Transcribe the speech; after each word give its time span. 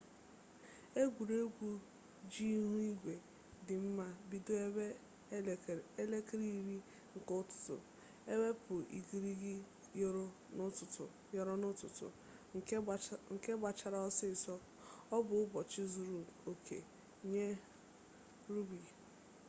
egwuregwu 1.01 1.69
ji 2.31 2.45
ihu 2.57 2.75
igwe 2.91 3.13
dị 3.65 3.75
mma 3.83 4.07
bido 4.29 4.53
ebe 4.65 4.85
elekere 6.03 6.41
iri 6.59 6.77
nke 7.17 7.31
ụtụtụ 7.41 7.75
ewepụ 8.33 8.73
igirigi 8.97 9.55
yọrọ 11.39 11.55
n'ụtụtụ 11.61 12.07
nke 13.35 13.53
gbachara 13.59 13.99
ọsịsọ 14.07 14.55
ọ 15.15 15.17
bụ 15.27 15.35
ụbọchị 15.43 15.81
zuru 15.93 16.19
oke 16.51 16.77
nye 17.31 17.45
7's 17.57 18.49
rugbi 18.53 18.79